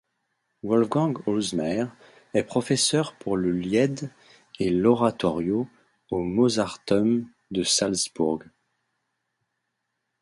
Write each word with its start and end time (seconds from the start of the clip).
Wolfgang 0.63 1.15
Holzmair 1.27 1.95
est 2.33 2.41
professeur 2.43 3.15
pour 3.19 3.37
le 3.37 3.51
lied 3.51 3.93
et 4.59 4.71
l'Oratorio 4.71 5.67
au 6.09 6.23
Mozarteum 6.23 7.27
de 7.51 7.61
Salzbourg. 7.61 8.41